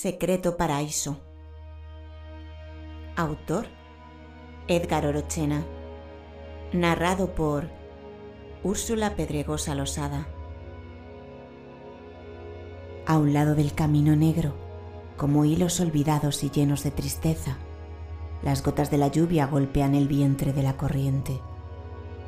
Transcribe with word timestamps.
Secreto 0.00 0.56
Paraíso. 0.56 1.16
Autor 3.16 3.66
Edgar 4.68 5.04
Orochena. 5.04 5.64
Narrado 6.72 7.34
por 7.34 7.68
Úrsula 8.62 9.16
Pedregosa 9.16 9.74
Losada. 9.74 10.28
A 13.08 13.18
un 13.18 13.32
lado 13.32 13.56
del 13.56 13.74
camino 13.74 14.14
negro, 14.14 14.54
como 15.16 15.44
hilos 15.44 15.80
olvidados 15.80 16.44
y 16.44 16.50
llenos 16.50 16.84
de 16.84 16.92
tristeza, 16.92 17.58
las 18.44 18.62
gotas 18.62 18.92
de 18.92 18.98
la 18.98 19.08
lluvia 19.08 19.48
golpean 19.48 19.96
el 19.96 20.06
vientre 20.06 20.52
de 20.52 20.62
la 20.62 20.76
corriente, 20.76 21.40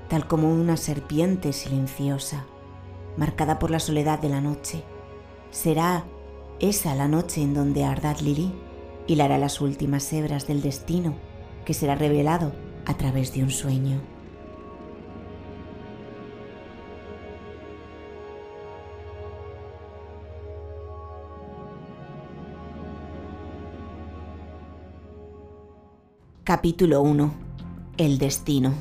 tal 0.08 0.26
como 0.26 0.50
una 0.50 0.76
serpiente 0.76 1.52
silenciosa, 1.52 2.46
marcada 3.16 3.60
por 3.60 3.70
la 3.70 3.78
soledad 3.78 4.18
de 4.18 4.28
la 4.28 4.40
noche. 4.40 4.82
Será 5.52 6.04
esa 6.60 6.94
la 6.94 7.08
noche 7.08 7.40
en 7.40 7.54
donde 7.54 7.84
Ardad 7.84 8.20
Lili 8.20 8.52
hilará 9.06 9.38
las 9.38 9.62
últimas 9.62 10.12
hebras 10.12 10.46
del 10.46 10.60
destino 10.60 11.14
que 11.64 11.72
será 11.72 11.94
revelado 11.94 12.52
a 12.84 12.94
través 12.96 13.32
de 13.32 13.42
un 13.42 13.50
sueño. 13.50 14.00
Capítulo 26.44 27.00
1. 27.00 27.32
El 27.96 28.18
destino. 28.18 28.74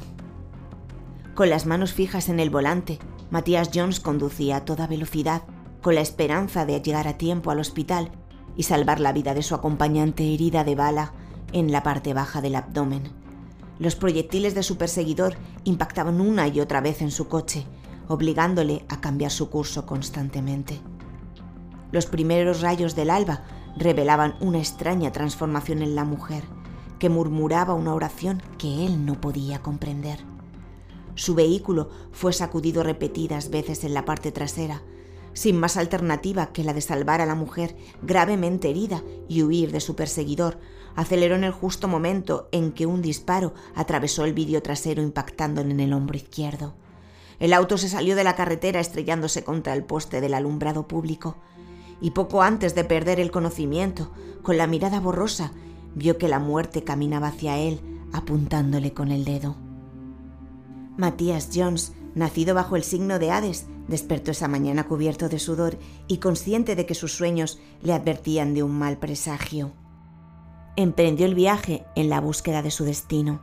Con 1.34 1.50
las 1.50 1.66
manos 1.66 1.94
fijas 1.94 2.28
en 2.28 2.40
el 2.42 2.50
volante, 2.50 3.00
Matías 3.32 3.70
Jones 3.74 4.00
conducía 4.00 4.58
a 4.58 4.66
toda 4.66 4.88
velocidad 4.88 5.44
con 5.82 5.96
la 5.96 6.02
esperanza 6.02 6.66
de 6.66 6.82
llegar 6.82 7.08
a 7.08 7.18
tiempo 7.18 7.52
al 7.52 7.60
hospital 7.60 8.12
y 8.56 8.64
salvar 8.64 9.00
la 9.00 9.14
vida 9.14 9.34
de 9.34 9.44
su 9.44 9.56
acompañante 9.56 10.34
herida 10.34 10.64
de 10.64 10.76
bala 10.76 11.14
en 11.54 11.72
la 11.72 11.84
parte 11.84 12.14
baja 12.14 12.42
del 12.42 12.56
abdomen. 12.56 13.04
Los 13.80 13.96
proyectiles 13.96 14.56
de 14.56 14.64
su 14.64 14.78
perseguidor 14.78 15.36
impactaban 15.64 16.20
una 16.20 16.48
y 16.48 16.60
otra 16.60 16.82
vez 16.82 17.02
en 17.02 17.12
su 17.12 17.28
coche, 17.28 17.66
obligándole 18.08 18.86
a 18.90 19.00
cambiar 19.00 19.32
su 19.32 19.50
curso 19.50 19.86
constantemente. 19.86 20.80
Los 21.92 22.06
primeros 22.06 22.62
rayos 22.62 22.96
del 22.96 23.10
alba 23.10 23.44
revelaban 23.78 24.36
una 24.42 24.60
extraña 24.60 25.12
transformación 25.12 25.82
en 25.82 25.96
la 25.96 26.04
mujer, 26.04 26.44
que 27.00 27.10
murmuraba 27.10 27.74
una 27.74 27.94
oración 27.94 28.44
que 28.58 28.86
él 28.86 29.06
no 29.06 29.22
podía 29.22 29.60
comprender. 29.60 30.20
Su 31.16 31.34
vehículo 31.34 31.90
fue 32.12 32.34
sacudido 32.34 32.84
repetidas 32.84 33.50
veces 33.50 33.84
en 33.86 33.94
la 33.94 34.06
parte 34.06 34.32
trasera, 34.32 34.82
sin 35.34 35.58
más 35.58 35.78
alternativa 35.78 36.52
que 36.52 36.64
la 36.64 36.74
de 36.74 36.82
salvar 36.82 37.22
a 37.22 37.26
la 37.26 37.36
mujer 37.36 37.76
gravemente 38.02 38.70
herida 38.70 39.04
y 39.28 39.44
huir 39.44 39.72
de 39.72 39.80
su 39.80 39.96
perseguidor, 39.96 40.60
aceleró 40.96 41.36
en 41.36 41.44
el 41.44 41.52
justo 41.52 41.88
momento 41.88 42.50
en 42.52 42.72
que 42.72 42.86
un 42.86 43.02
disparo 43.02 43.54
atravesó 43.76 44.26
el 44.26 44.34
vidrio 44.34 44.62
trasero 44.62 45.02
impactándole 45.02 45.72
en 45.72 45.80
el 45.80 45.94
hombro 45.94 46.18
izquierdo. 46.18 46.74
El 47.40 47.54
auto 47.54 47.78
se 47.78 47.88
salió 47.88 48.16
de 48.16 48.24
la 48.24 48.36
carretera 48.36 48.80
estrellándose 48.80 49.44
contra 49.44 49.74
el 49.74 49.84
poste 49.84 50.20
del 50.20 50.34
alumbrado 50.34 50.88
público, 50.88 51.38
y 52.02 52.12
poco 52.12 52.42
antes 52.42 52.76
de 52.76 52.84
perder 52.84 53.20
el 53.20 53.32
conocimiento, 53.32 54.12
con 54.42 54.58
la 54.58 54.68
mirada 54.68 55.00
borrosa, 55.00 55.52
vio 55.96 56.18
que 56.18 56.28
la 56.28 56.40
muerte 56.40 56.84
caminaba 56.84 57.28
hacia 57.28 57.58
él, 57.58 57.80
apuntándole 58.14 58.94
con 58.94 59.12
el 59.12 59.26
dedo. 59.26 59.56
Matías 60.98 61.50
Jones, 61.54 61.94
nacido 62.20 62.54
bajo 62.54 62.76
el 62.76 62.84
signo 62.84 63.18
de 63.18 63.32
Hades, 63.32 63.66
despertó 63.88 64.32
esa 64.32 64.48
mañana 64.48 64.86
cubierto 64.86 65.30
de 65.30 65.40
sudor 65.40 65.80
y 66.08 66.18
consciente 66.18 66.76
de 66.76 66.86
que 66.86 66.94
sus 66.94 67.14
sueños 67.14 67.60
le 67.82 67.94
advertían 67.94 68.54
de 68.54 68.62
un 68.62 68.78
mal 68.78 68.98
presagio. 68.98 69.72
Emprendió 70.76 71.26
el 71.26 71.34
viaje 71.34 71.86
en 71.96 72.10
la 72.10 72.22
búsqueda 72.22 72.62
de 72.62 72.72
su 72.72 72.86
destino. 72.86 73.42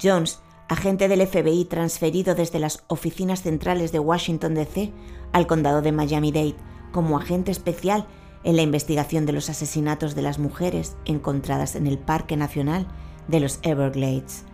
Jones, 0.00 0.40
agente 0.68 1.08
del 1.08 1.26
FBI 1.26 1.64
transferido 1.64 2.34
desde 2.34 2.60
las 2.60 2.84
oficinas 2.86 3.42
centrales 3.42 3.92
de 3.92 3.98
Washington, 3.98 4.54
D.C. 4.54 4.92
al 5.32 5.46
condado 5.46 5.82
de 5.82 5.92
Miami-Dade 5.92 6.56
como 6.92 7.18
agente 7.18 7.50
especial 7.50 8.06
en 8.44 8.56
la 8.56 8.62
investigación 8.62 9.26
de 9.26 9.32
los 9.32 9.50
asesinatos 9.50 10.14
de 10.14 10.22
las 10.22 10.38
mujeres 10.38 10.96
encontradas 11.04 11.74
en 11.74 11.86
el 11.86 11.98
Parque 11.98 12.36
Nacional 12.36 12.86
de 13.26 13.40
los 13.40 13.58
Everglades. 13.62 14.44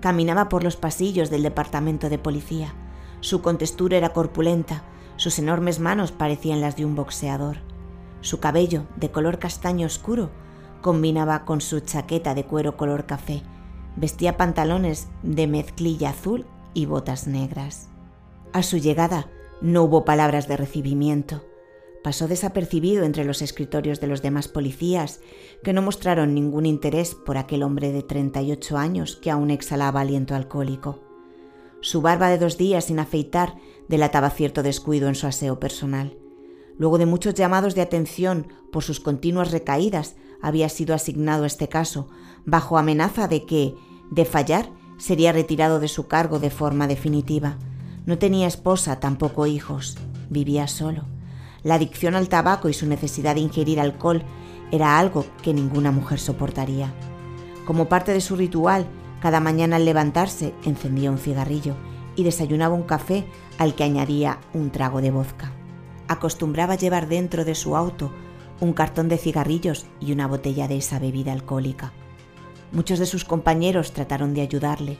Caminaba 0.00 0.48
por 0.48 0.64
los 0.64 0.76
pasillos 0.76 1.30
del 1.30 1.42
departamento 1.42 2.08
de 2.08 2.18
policía. 2.18 2.74
Su 3.26 3.42
contextura 3.42 3.96
era 3.96 4.10
corpulenta, 4.10 4.84
sus 5.16 5.40
enormes 5.40 5.80
manos 5.80 6.12
parecían 6.12 6.60
las 6.60 6.76
de 6.76 6.84
un 6.84 6.94
boxeador. 6.94 7.56
Su 8.20 8.38
cabello, 8.38 8.86
de 8.94 9.10
color 9.10 9.40
castaño 9.40 9.88
oscuro, 9.88 10.30
combinaba 10.80 11.44
con 11.44 11.60
su 11.60 11.80
chaqueta 11.80 12.36
de 12.36 12.44
cuero 12.44 12.76
color 12.76 13.04
café. 13.04 13.42
Vestía 13.96 14.36
pantalones 14.36 15.08
de 15.24 15.48
mezclilla 15.48 16.10
azul 16.10 16.46
y 16.72 16.86
botas 16.86 17.26
negras. 17.26 17.88
A 18.52 18.62
su 18.62 18.78
llegada 18.78 19.28
no 19.60 19.82
hubo 19.82 20.04
palabras 20.04 20.46
de 20.46 20.56
recibimiento 20.56 21.42
pasó 22.04 22.28
desapercibido 22.28 23.02
entre 23.02 23.24
los 23.24 23.42
escritorios 23.42 24.00
de 24.00 24.06
los 24.06 24.22
demás 24.22 24.46
policías, 24.46 25.18
que 25.64 25.72
no 25.72 25.82
mostraron 25.82 26.34
ningún 26.34 26.64
interés 26.64 27.16
por 27.16 27.36
aquel 27.36 27.64
hombre 27.64 27.90
de 27.90 28.04
38 28.04 28.78
años 28.78 29.16
que 29.16 29.32
aún 29.32 29.50
exhalaba 29.50 30.02
aliento 30.02 30.36
alcohólico. 30.36 31.05
Su 31.86 32.02
barba 32.02 32.30
de 32.30 32.38
dos 32.38 32.58
días 32.58 32.86
sin 32.86 32.98
afeitar 32.98 33.58
delataba 33.86 34.30
cierto 34.30 34.64
descuido 34.64 35.06
en 35.06 35.14
su 35.14 35.28
aseo 35.28 35.60
personal. 35.60 36.18
Luego 36.78 36.98
de 36.98 37.06
muchos 37.06 37.34
llamados 37.34 37.76
de 37.76 37.80
atención 37.80 38.48
por 38.72 38.82
sus 38.82 38.98
continuas 38.98 39.52
recaídas, 39.52 40.16
había 40.42 40.68
sido 40.68 40.96
asignado 40.96 41.44
este 41.44 41.68
caso, 41.68 42.08
bajo 42.44 42.76
amenaza 42.76 43.28
de 43.28 43.46
que, 43.46 43.76
de 44.10 44.24
fallar, 44.24 44.68
sería 44.98 45.30
retirado 45.30 45.78
de 45.78 45.86
su 45.86 46.08
cargo 46.08 46.40
de 46.40 46.50
forma 46.50 46.88
definitiva. 46.88 47.56
No 48.04 48.18
tenía 48.18 48.48
esposa, 48.48 48.98
tampoco 48.98 49.46
hijos. 49.46 49.96
Vivía 50.28 50.66
solo. 50.66 51.04
La 51.62 51.76
adicción 51.76 52.16
al 52.16 52.28
tabaco 52.28 52.68
y 52.68 52.72
su 52.72 52.86
necesidad 52.86 53.36
de 53.36 53.42
ingerir 53.42 53.78
alcohol 53.78 54.24
era 54.72 54.98
algo 54.98 55.24
que 55.40 55.54
ninguna 55.54 55.92
mujer 55.92 56.18
soportaría. 56.18 56.92
Como 57.64 57.88
parte 57.88 58.12
de 58.12 58.20
su 58.20 58.34
ritual, 58.34 58.88
cada 59.26 59.40
mañana 59.40 59.74
al 59.74 59.84
levantarse 59.84 60.54
encendía 60.64 61.10
un 61.10 61.18
cigarrillo 61.18 61.74
y 62.14 62.22
desayunaba 62.22 62.76
un 62.76 62.84
café 62.84 63.24
al 63.58 63.74
que 63.74 63.82
añadía 63.82 64.38
un 64.54 64.70
trago 64.70 65.00
de 65.00 65.10
vodka. 65.10 65.50
Acostumbraba 66.06 66.76
llevar 66.76 67.08
dentro 67.08 67.44
de 67.44 67.56
su 67.56 67.74
auto 67.74 68.12
un 68.60 68.72
cartón 68.72 69.08
de 69.08 69.18
cigarrillos 69.18 69.86
y 69.98 70.12
una 70.12 70.28
botella 70.28 70.68
de 70.68 70.76
esa 70.76 71.00
bebida 71.00 71.32
alcohólica. 71.32 71.92
Muchos 72.70 73.00
de 73.00 73.06
sus 73.06 73.24
compañeros 73.24 73.90
trataron 73.90 74.32
de 74.32 74.42
ayudarle. 74.42 74.96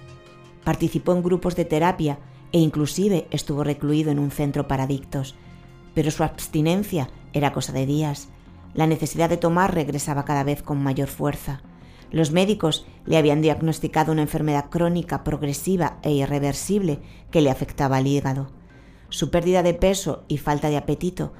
Participó 0.64 1.12
en 1.12 1.22
grupos 1.22 1.54
de 1.54 1.64
terapia 1.64 2.18
e 2.50 2.58
inclusive 2.58 3.28
estuvo 3.30 3.62
recluido 3.62 4.10
en 4.10 4.18
un 4.18 4.32
centro 4.32 4.66
para 4.66 4.82
adictos, 4.82 5.36
pero 5.94 6.10
su 6.10 6.24
abstinencia 6.24 7.10
era 7.32 7.52
cosa 7.52 7.72
de 7.72 7.86
días. 7.86 8.26
La 8.74 8.88
necesidad 8.88 9.28
de 9.28 9.36
tomar 9.36 9.72
regresaba 9.72 10.24
cada 10.24 10.42
vez 10.42 10.64
con 10.64 10.82
mayor 10.82 11.06
fuerza. 11.06 11.60
Los 12.10 12.30
médicos 12.30 12.86
le 13.04 13.16
habían 13.16 13.42
diagnosticado 13.42 14.12
una 14.12 14.22
enfermedad 14.22 14.70
crónica, 14.70 15.24
progresiva 15.24 15.98
e 16.02 16.12
irreversible 16.12 17.00
que 17.30 17.40
le 17.40 17.50
afectaba 17.50 17.96
al 17.96 18.06
hígado. 18.06 18.48
Su 19.08 19.30
pérdida 19.30 19.62
de 19.62 19.74
peso 19.74 20.24
y 20.28 20.38
falta 20.38 20.68
de 20.68 20.76
apetito 20.76 21.32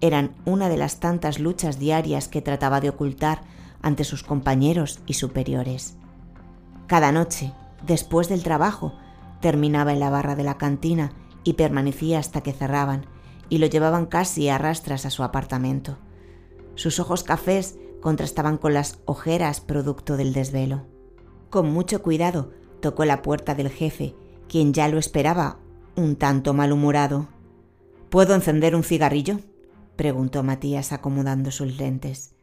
eran 0.00 0.34
una 0.44 0.68
de 0.68 0.76
las 0.76 1.00
tantas 1.00 1.38
luchas 1.38 1.78
diarias 1.78 2.28
que 2.28 2.42
trataba 2.42 2.80
de 2.80 2.88
ocultar 2.88 3.42
ante 3.82 4.04
sus 4.04 4.22
compañeros 4.22 5.00
y 5.06 5.14
superiores. 5.14 5.96
Cada 6.86 7.12
noche, 7.12 7.52
después 7.86 8.28
del 8.28 8.42
trabajo, 8.42 8.94
terminaba 9.40 9.92
en 9.92 10.00
la 10.00 10.10
barra 10.10 10.36
de 10.36 10.44
la 10.44 10.58
cantina 10.58 11.12
y 11.44 11.54
permanecía 11.54 12.18
hasta 12.18 12.42
que 12.42 12.52
cerraban, 12.52 13.06
y 13.48 13.58
lo 13.58 13.66
llevaban 13.66 14.06
casi 14.06 14.48
a 14.48 14.58
rastras 14.58 15.06
a 15.06 15.10
su 15.10 15.22
apartamento. 15.22 15.98
Sus 16.74 17.00
ojos 17.00 17.24
cafés 17.24 17.78
contrastaban 18.00 18.58
con 18.58 18.74
las 18.74 18.98
ojeras 19.04 19.60
producto 19.60 20.16
del 20.16 20.32
desvelo. 20.32 20.86
Con 21.50 21.70
mucho 21.70 22.02
cuidado 22.02 22.50
tocó 22.80 23.04
la 23.04 23.22
puerta 23.22 23.54
del 23.54 23.70
jefe, 23.70 24.14
quien 24.48 24.72
ya 24.72 24.88
lo 24.88 24.98
esperaba, 24.98 25.58
un 25.96 26.16
tanto 26.16 26.54
malhumorado. 26.54 27.28
¿Puedo 28.08 28.34
encender 28.34 28.74
un 28.74 28.82
cigarrillo? 28.82 29.38
preguntó 29.96 30.42
Matías 30.42 30.92
acomodando 30.92 31.50
sus 31.50 31.76
lentes. 31.76 32.34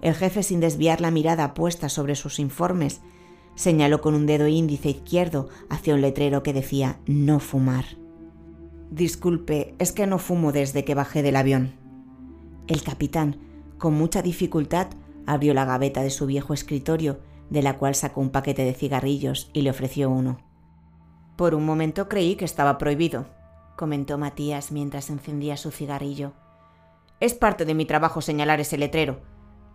El 0.00 0.14
jefe, 0.14 0.42
sin 0.42 0.60
desviar 0.60 1.00
la 1.00 1.10
mirada 1.10 1.54
puesta 1.54 1.88
sobre 1.88 2.14
sus 2.14 2.38
informes, 2.38 3.00
señaló 3.54 4.00
con 4.00 4.14
un 4.14 4.26
dedo 4.26 4.46
índice 4.46 4.90
izquierdo 4.90 5.48
hacia 5.68 5.94
un 5.94 6.02
letrero 6.02 6.42
que 6.42 6.52
decía 6.52 7.00
no 7.06 7.40
fumar. 7.40 7.84
Disculpe, 8.90 9.74
es 9.78 9.92
que 9.92 10.06
no 10.06 10.18
fumo 10.18 10.52
desde 10.52 10.84
que 10.84 10.94
bajé 10.94 11.22
del 11.22 11.36
avión. 11.36 11.74
El 12.68 12.82
capitán, 12.82 13.38
con 13.78 13.94
mucha 13.94 14.22
dificultad, 14.22 14.88
abrió 15.26 15.54
la 15.54 15.64
gaveta 15.64 16.02
de 16.02 16.10
su 16.10 16.26
viejo 16.26 16.54
escritorio, 16.54 17.20
de 17.50 17.62
la 17.62 17.76
cual 17.76 17.94
sacó 17.94 18.20
un 18.20 18.30
paquete 18.30 18.64
de 18.64 18.74
cigarrillos 18.74 19.50
y 19.52 19.62
le 19.62 19.70
ofreció 19.70 20.10
uno. 20.10 20.38
Por 21.36 21.54
un 21.54 21.66
momento 21.66 22.08
creí 22.08 22.36
que 22.36 22.44
estaba 22.44 22.78
prohibido, 22.78 23.26
comentó 23.76 24.18
Matías 24.18 24.72
mientras 24.72 25.10
encendía 25.10 25.56
su 25.56 25.70
cigarrillo. 25.70 26.32
Es 27.20 27.34
parte 27.34 27.64
de 27.64 27.74
mi 27.74 27.84
trabajo 27.84 28.20
señalar 28.20 28.60
ese 28.60 28.78
letrero. 28.78 29.20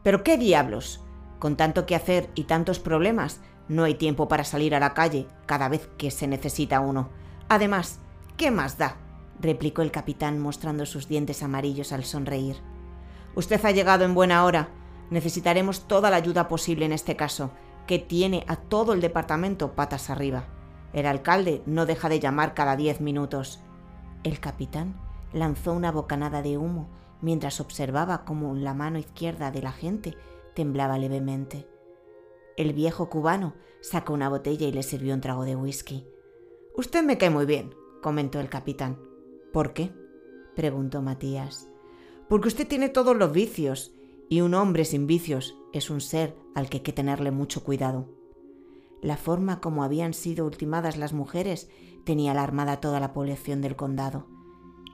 ¿Pero 0.03 0.23
qué 0.23 0.37
diablos? 0.37 1.03
Con 1.39 1.55
tanto 1.55 1.85
que 1.85 1.95
hacer 1.95 2.29
y 2.35 2.43
tantos 2.43 2.79
problemas, 2.79 3.41
no 3.67 3.83
hay 3.83 3.95
tiempo 3.95 4.27
para 4.27 4.43
salir 4.43 4.75
a 4.75 4.79
la 4.79 4.93
calle 4.93 5.27
cada 5.45 5.69
vez 5.69 5.89
que 5.97 6.11
se 6.11 6.27
necesita 6.27 6.79
uno. 6.79 7.09
Además, 7.47 7.99
¿qué 8.37 8.51
más 8.51 8.77
da? 8.77 8.97
replicó 9.39 9.81
el 9.81 9.91
capitán 9.91 10.39
mostrando 10.39 10.85
sus 10.85 11.07
dientes 11.07 11.41
amarillos 11.41 11.91
al 11.91 12.03
sonreír. 12.03 12.57
Usted 13.35 13.63
ha 13.63 13.71
llegado 13.71 14.03
en 14.05 14.13
buena 14.13 14.45
hora. 14.45 14.69
Necesitaremos 15.09 15.87
toda 15.87 16.09
la 16.09 16.17
ayuda 16.17 16.47
posible 16.47 16.85
en 16.85 16.93
este 16.93 17.15
caso, 17.15 17.51
que 17.87 17.99
tiene 17.99 18.45
a 18.47 18.55
todo 18.55 18.93
el 18.93 19.01
departamento 19.01 19.73
patas 19.73 20.09
arriba. 20.09 20.45
El 20.93 21.05
alcalde 21.05 21.61
no 21.65 21.85
deja 21.85 22.09
de 22.09 22.19
llamar 22.19 22.53
cada 22.53 22.75
diez 22.75 23.01
minutos. 23.01 23.61
El 24.23 24.39
capitán 24.39 24.99
lanzó 25.33 25.73
una 25.73 25.91
bocanada 25.91 26.41
de 26.41 26.57
humo 26.57 26.89
mientras 27.21 27.59
observaba 27.61 28.25
cómo 28.25 28.55
la 28.55 28.73
mano 28.73 28.99
izquierda 28.99 29.51
de 29.51 29.61
la 29.61 29.71
gente 29.71 30.17
temblaba 30.53 30.97
levemente. 30.97 31.67
El 32.57 32.73
viejo 32.73 33.09
cubano 33.09 33.53
sacó 33.81 34.13
una 34.13 34.29
botella 34.29 34.67
y 34.67 34.71
le 34.71 34.83
sirvió 34.83 35.13
un 35.13 35.21
trago 35.21 35.45
de 35.45 35.55
whisky. 35.55 36.05
Usted 36.75 37.03
me 37.03 37.17
cae 37.17 37.29
muy 37.29 37.45
bien, 37.45 37.73
comentó 38.01 38.39
el 38.39 38.49
capitán. 38.49 38.99
¿Por 39.53 39.73
qué? 39.73 39.93
preguntó 40.55 41.01
Matías. 41.01 41.69
Porque 42.31 42.47
usted 42.47 42.65
tiene 42.65 42.87
todos 42.87 43.17
los 43.17 43.33
vicios, 43.33 43.91
y 44.29 44.39
un 44.39 44.53
hombre 44.53 44.85
sin 44.85 45.05
vicios 45.05 45.57
es 45.73 45.89
un 45.89 45.99
ser 45.99 46.33
al 46.55 46.69
que 46.69 46.77
hay 46.77 46.83
que 46.83 46.93
tenerle 46.93 47.29
mucho 47.29 47.61
cuidado. 47.61 48.07
La 49.01 49.17
forma 49.17 49.59
como 49.59 49.83
habían 49.83 50.13
sido 50.13 50.45
ultimadas 50.45 50.95
las 50.95 51.11
mujeres 51.11 51.69
tenía 52.05 52.31
alarmada 52.31 52.79
toda 52.79 53.01
la 53.01 53.11
población 53.11 53.61
del 53.61 53.75
condado. 53.75 54.27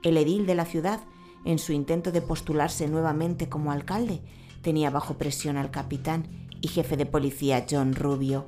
El 0.01 0.17
edil 0.17 0.47
de 0.47 0.55
la 0.55 0.65
ciudad, 0.65 1.01
en 1.45 1.59
su 1.59 1.73
intento 1.73 2.11
de 2.11 2.23
postularse 2.23 2.87
nuevamente 2.87 3.47
como 3.47 3.71
alcalde, 3.71 4.23
tenía 4.63 4.89
bajo 4.89 5.19
presión 5.19 5.57
al 5.57 5.69
capitán 5.69 6.47
y 6.59 6.69
jefe 6.69 6.97
de 6.97 7.05
policía 7.05 7.67
John 7.69 7.93
Rubio, 7.93 8.45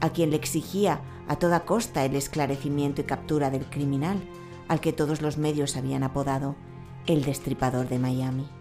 a 0.00 0.10
quien 0.10 0.28
le 0.28 0.36
exigía 0.36 1.00
a 1.26 1.36
toda 1.36 1.64
costa 1.64 2.04
el 2.04 2.14
esclarecimiento 2.14 3.00
y 3.00 3.04
captura 3.04 3.48
del 3.48 3.64
criminal, 3.64 4.20
al 4.68 4.80
que 4.80 4.92
todos 4.92 5.22
los 5.22 5.38
medios 5.38 5.74
habían 5.78 6.02
apodado 6.02 6.54
el 7.06 7.24
destripador 7.24 7.88
de 7.88 7.98
Miami. 7.98 8.55